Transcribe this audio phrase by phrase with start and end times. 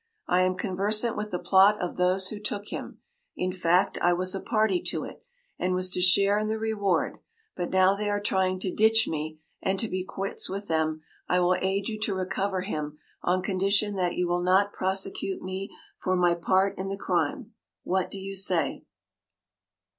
[0.27, 3.01] I am conversant with the plot of those who took him.
[3.35, 5.23] In fact, I was a party to it,
[5.59, 7.19] and was to share in the reward,
[7.55, 11.39] but now they are trying to ditch me, and to be quits with them I
[11.39, 15.69] will aid you to recover him on condition that you will not prosecute me
[15.99, 17.53] for my part in the crime.
[17.83, 18.83] What do you say?